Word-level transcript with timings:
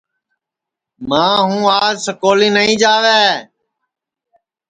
ماں 1.09 1.35
ہوں 1.47 1.63
آج 1.81 1.95
سکولی 2.07 2.49
نائی 2.55 2.73
جاوے 2.81 3.23